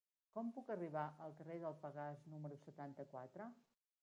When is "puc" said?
0.55-0.71